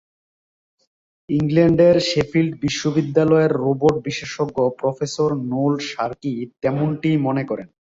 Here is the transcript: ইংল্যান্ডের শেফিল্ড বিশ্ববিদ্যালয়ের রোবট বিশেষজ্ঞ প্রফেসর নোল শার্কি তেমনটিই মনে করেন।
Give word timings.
ইংল্যান্ডের 1.29 1.97
শেফিল্ড 2.09 2.53
বিশ্ববিদ্যালয়ের 2.63 3.51
রোবট 3.63 3.95
বিশেষজ্ঞ 4.07 4.57
প্রফেসর 4.79 5.29
নোল 5.51 5.73
শার্কি 5.89 6.33
তেমনটিই 6.61 7.17
মনে 7.27 7.43
করেন। 7.49 7.67